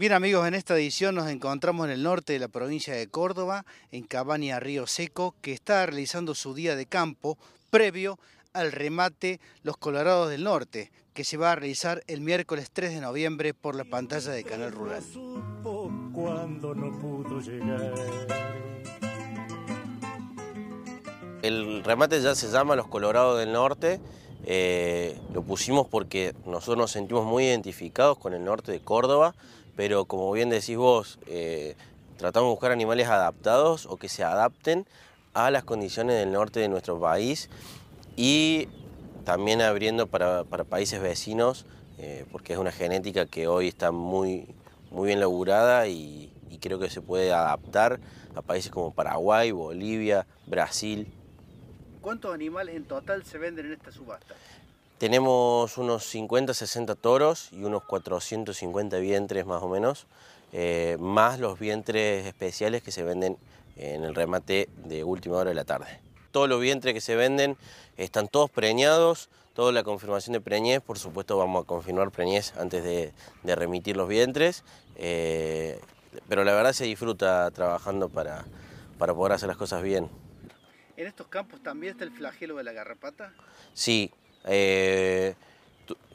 [0.00, 3.66] Bien amigos, en esta edición nos encontramos en el norte de la provincia de Córdoba,
[3.92, 7.36] en Cabaña Río Seco, que está realizando su día de campo
[7.68, 8.18] previo
[8.54, 13.00] al remate Los Colorados del Norte, que se va a realizar el miércoles 3 de
[13.02, 15.02] noviembre por la pantalla de Canal Rural.
[21.42, 24.00] El remate ya se llama Los Colorados del Norte,
[24.44, 29.34] eh, lo pusimos porque nosotros nos sentimos muy identificados con el norte de Córdoba,
[29.80, 31.74] pero como bien decís vos, eh,
[32.18, 34.84] tratamos de buscar animales adaptados o que se adapten
[35.32, 37.48] a las condiciones del norte de nuestro país
[38.14, 38.68] y
[39.24, 41.64] también abriendo para, países vecinos,
[41.96, 44.54] eh, porque es una genética que hoy está muy,
[44.90, 48.00] muy bien laburada y, creo que se puede adaptar
[48.34, 51.10] a países como Paraguay, Bolivia, Brasil.
[52.02, 54.34] ¿Cuántos animales en total se venden en esta subasta?
[55.00, 60.06] Tenemos unos 50, 60 toros y unos 450 vientres más o menos,
[60.52, 63.38] eh, más los vientres especiales que se venden
[63.76, 65.86] en el remate de última hora de la tarde.
[66.32, 67.56] Todos los vientres que se venden
[67.96, 72.84] están todos preñados, toda la confirmación de preñez, por supuesto vamos a confirmar preñez antes
[72.84, 73.14] de,
[73.56, 74.64] remitir los vientres,
[74.96, 75.80] eh,
[76.28, 78.44] pero la verdad se disfruta trabajando para,
[78.98, 80.10] para poder hacer las cosas bien.
[80.98, 83.32] ¿En estos campos también está el flagelo de la garrapata?
[83.72, 84.12] Sí,
[84.44, 85.34] eh,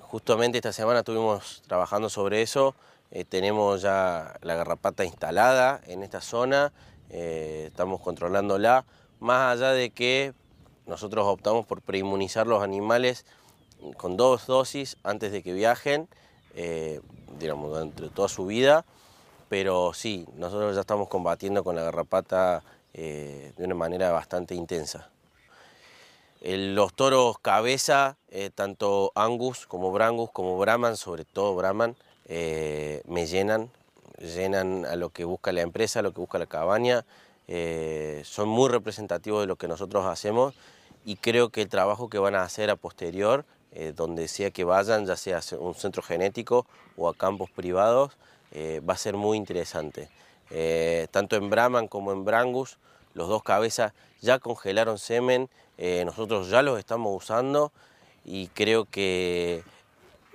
[0.01, 2.75] justamente esta semana estuvimos trabajando sobre eso,
[3.11, 6.73] eh, tenemos ya la garrapata instalada en esta zona,
[7.09, 8.85] eh, estamos controlándola,
[9.19, 10.33] más allá de que
[10.85, 13.25] nosotros optamos por preinmunizar los animales
[13.97, 16.07] con dos dosis antes de que viajen,
[17.39, 18.85] digamos, entre toda su vida,
[19.49, 25.09] pero sí, nosotros ya estamos combatiendo con la garrapata de una manera bastante intensa
[26.45, 31.95] los toros cabeza, eh, tanto Angus como Brangus como Brahman, sobre todo Brahman,
[32.27, 33.71] eh, me llenan,
[34.19, 37.03] llenan a lo que busca la empresa, a lo que busca la cabaña,
[37.47, 40.53] eh, son muy representativos de lo que nosotros hacemos
[41.03, 43.45] y creo que el trabajo que van a hacer a posterior,
[43.95, 48.13] donde sea que vayan, ya sea a un centro genético o a campos privados,
[48.55, 50.07] va a ser muy interesante.
[51.11, 52.77] tanto en Brahman como en Brangus,
[53.15, 57.71] los dos cabezas ya congelaron semen, eh, nosotros ya los estamos usando
[58.23, 59.63] y creo que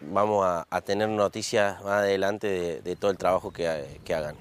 [0.01, 4.37] vamos a, tener noticias más adelante de, todo el trabajo que, hagan.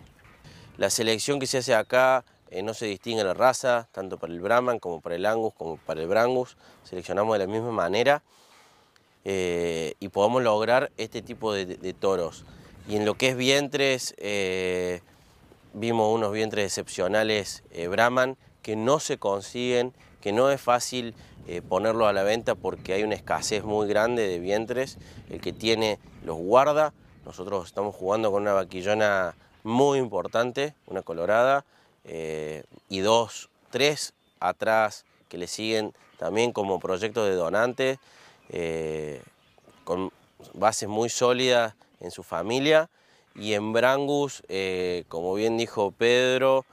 [0.78, 4.39] La selección que se hace acá eh, no se distingue la raza, tanto para el
[4.39, 8.23] Brahman como para el Angus como para el Brangus, seleccionamos de la misma manera
[9.25, 12.45] eh, y podemos lograr este tipo de, toros.
[12.88, 14.16] Y en lo que es vientres,
[15.74, 21.16] vimos unos vientres excepcionales Brahman que no se consiguen que no es fácil
[21.47, 24.97] eh, ponerlo a la venta porque hay una escasez muy grande de vientres.
[25.29, 26.94] El que tiene los guarda.
[27.25, 31.66] Nosotros estamos jugando con una vaquillona muy importante, una colorada,
[32.06, 38.00] eh, y dos, tres atrás que le siguen también como proyecto de donante,
[38.50, 39.22] eh,
[39.84, 40.12] con
[40.53, 42.90] bases muy sólidas en su familia.
[43.39, 44.44] Y en Brangus,
[45.07, 46.66] como bien dijo Pedro,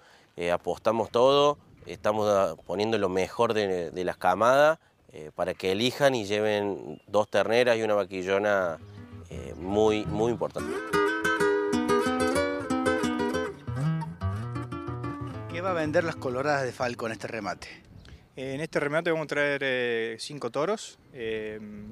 [0.52, 4.78] apostamos todo estamos poniendo lo mejor de, las camadas
[5.12, 8.78] eh, para que elijan y lleven dos terneras y una vaquillona
[9.30, 10.72] eh, muy, muy importante.
[15.52, 17.68] ¿Qué va a vender las coloradas de Falco en este remate?
[18.34, 20.98] En este remate vamos a traer eh, cinco toros,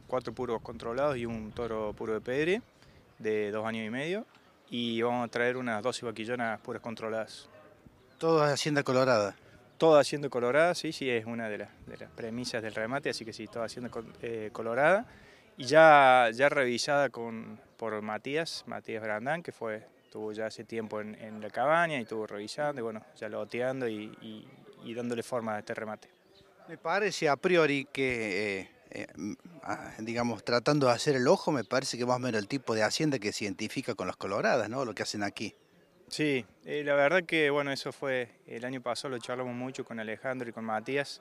[0.07, 2.61] cuatro puros controlados y un toro puro de pedre
[3.19, 4.27] de dos años y medio.
[4.77, 7.49] Y vamos a traer unas 12 vaquillonas puras controladas.
[8.19, 9.37] ¿Todas Hacienda Colorada?
[9.79, 11.69] Toda haciendo colorada, sí, sí, es una de las,
[12.17, 13.89] premisas del remate, así que sí, toda haciendo
[14.21, 15.07] eh, colorada.
[15.57, 21.01] Y ya, ya revisada con, por Matías, Matías Brandán, que fue, estuvo ya hace tiempo
[21.01, 24.49] en, la cabaña y estuvo revisando, y bueno, ya loteando y,
[24.83, 26.09] y, dándole forma a este remate.
[26.67, 29.07] Me parece a priori que, eh, eh,
[29.99, 32.85] digamos, tratando de hacer el ojo, me parece que más o menos el tipo de
[32.85, 34.85] hacienda que se identifica con las coloradas, ¿no?
[34.85, 35.55] Lo que hacen aquí.
[36.09, 39.99] Sí, eh, la verdad que bueno, eso fue el año pasado, lo charlamos mucho con
[39.99, 41.21] Alejandro y con Matías.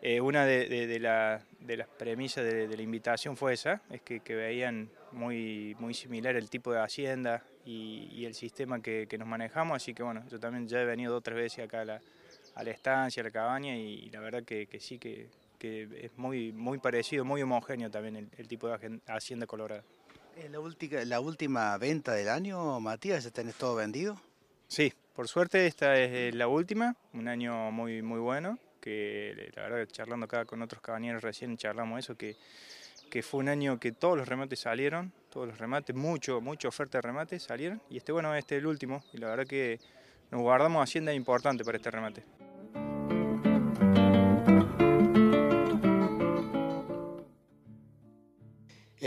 [0.00, 5.94] Eh, una de, las premisas de, la invitación fue esa, es que, veían muy, muy
[5.94, 10.38] similar el tipo de hacienda y, el sistema que, nos manejamos, así que bueno, yo
[10.38, 11.84] también ya he venido dos o tres veces acá a
[12.64, 15.28] la, estancia, a la cabaña y, la verdad que, sí que,
[15.64, 19.84] es muy, muy parecido, muy homogéneo también el tipo de hacienda colorada.
[20.50, 24.20] La última, la última venta del año, Matías, ¿ya tenés todo vendido?
[24.66, 29.62] Sí, por suerte esta es eh, la última, un año muy, muy bueno, que la
[29.62, 32.36] verdad charlando acá con otros cabañeros recién charlamos eso, que,
[33.10, 36.98] que fue un año que todos los remates salieron, todos los remates, mucho, mucha oferta
[36.98, 37.80] de remates salieron.
[37.88, 39.04] Y este, bueno, este es el último.
[39.12, 39.78] Y la verdad que
[40.30, 42.24] nos guardamos hacienda importante para este remate.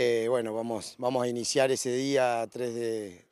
[0.00, 2.72] Eh, bueno, vamos, vamos a iniciar ese día 3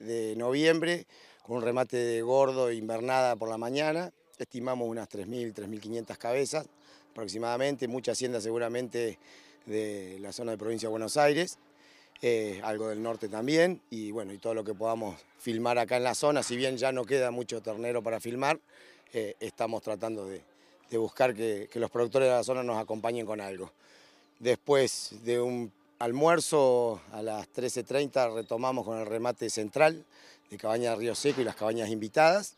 [0.01, 1.07] de, noviembre
[1.45, 4.11] con un remate de gordo invernada por la mañana.
[4.37, 6.67] Estimamos unas 3.000, 3.500 cabezas
[7.13, 9.17] aproximadamente, mucha hacienda seguramente
[9.67, 11.57] de la zona de provincia de Buenos Aires,
[12.21, 16.03] eh, algo del norte también, y bueno, y todo lo que podamos filmar acá en
[16.03, 18.59] la zona, si bien ya no queda mucho ternero para filmar,
[19.13, 20.43] eh, estamos tratando de,
[20.99, 23.71] buscar que, que los productores de la zona nos acompañen con algo.
[24.41, 30.05] Después de un almuerzo a las 13.30 retomamos con el remate central
[30.51, 32.57] de Cabaña de Río Seco y las cabañas invitadas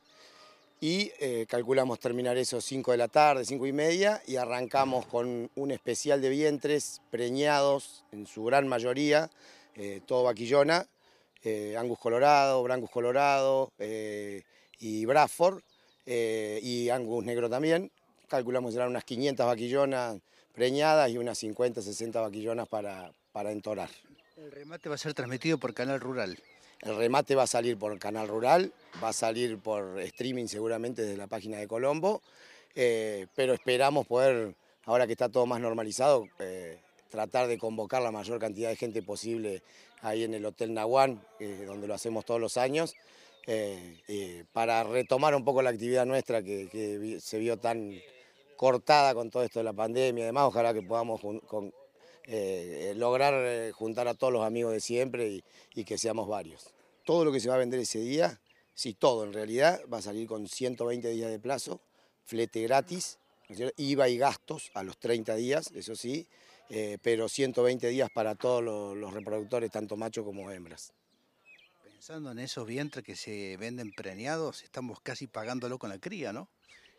[0.80, 5.50] y eh, calculamos terminar eso 5 de la tarde, 5 y media y arrancamos con
[5.54, 9.30] un especial de vientres preñados en su gran mayoría,
[9.74, 10.86] eh, todo vaquillona,
[11.42, 13.72] eh, Angus colorado, Brangus colorado
[14.80, 15.62] y Bradford
[16.06, 17.90] y Angus negro también.
[18.28, 20.18] Calculamos eran unas 500 vaquillonas
[20.52, 23.88] preñadas y unas 50, 60 vaquillonas para, para entorar.
[24.36, 26.36] El remate va a ser transmitido por Canal Rural.
[26.80, 31.16] El remate va a salir por Canal Rural, va a salir por streaming seguramente desde
[31.16, 32.20] la página de Colombo,
[32.74, 34.56] eh, pero esperamos poder,
[34.86, 36.80] ahora que está todo más normalizado, eh,
[37.10, 39.62] tratar de convocar la mayor cantidad de gente posible
[40.02, 42.96] ahí en el Hotel Nahuán, eh, donde lo hacemos todos los años,
[44.52, 47.94] para retomar un poco la actividad nuestra que, se vio tan
[48.56, 51.72] cortada con todo esto de la pandemia y demás, ojalá que podamos con,
[52.30, 55.42] eh, lograr eh, juntar a todos los amigos de siempre
[55.74, 56.74] y, que seamos varios.
[57.04, 58.38] Todo lo que se va a vender ese día,
[58.74, 61.80] sí, todo en realidad, va a salir con 120 días de plazo,
[62.26, 63.18] flete gratis,
[63.78, 66.26] IVA y gastos a los 30 días, eso sí,
[66.68, 70.92] eh, pero 120 días para todos los, los reproductores, tanto machos como hembras.
[71.82, 76.50] Pensando en esos vientres que se venden preñados, estamos casi pagándolo con la cría, ¿no?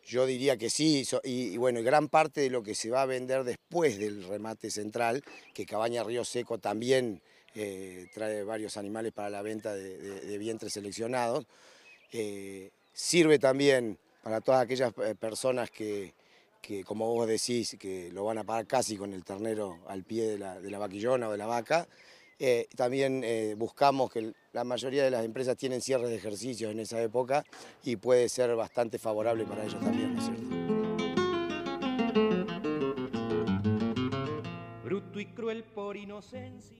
[0.06, 3.44] Yo diría que sí, y, bueno, gran parte de lo que se va a vender
[3.44, 5.22] después del remate central,
[5.54, 7.22] que Cabaña Río Seco también
[7.54, 11.46] eh, trae varios animales para la venta de, vientres seleccionados,
[12.12, 16.14] eh, sirve también para todas aquellas eh, personas que,
[16.84, 20.38] como vos decís, que lo van a pagar casi con el ternero al pie de
[20.38, 21.88] la, de la vaquillona o de la vaca,
[22.40, 26.80] eh, también eh, buscamos que la mayoría de las empresas tienen cierres de ejercicios en
[26.80, 27.44] esa época
[27.84, 30.59] y puede ser bastante favorable para ellos también, ¿no es cierto?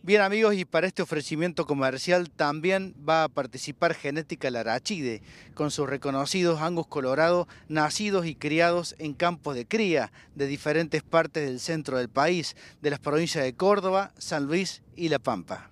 [0.03, 5.23] Bien amigos, y para este ofrecimiento comercial también va a participar Genética Larachide,
[5.55, 11.47] con sus reconocidos angus colorados nacidos y criados en campos de cría de diferentes partes
[11.47, 15.71] del centro del país, de las provincias de Córdoba, San Luis y La Pampa.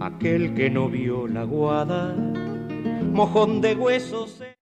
[0.00, 4.40] Aquel que no vio la guada, mojón de huesos.